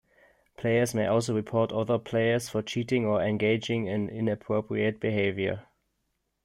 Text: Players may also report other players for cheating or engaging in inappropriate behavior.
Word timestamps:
Players 0.57 0.95
may 0.95 1.05
also 1.05 1.35
report 1.35 1.71
other 1.71 1.99
players 1.99 2.49
for 2.49 2.63
cheating 2.63 3.05
or 3.05 3.21
engaging 3.21 3.85
in 3.85 4.09
inappropriate 4.09 4.99
behavior. 4.99 5.67